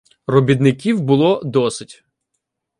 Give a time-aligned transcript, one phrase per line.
[0.27, 2.03] Робітників було досить.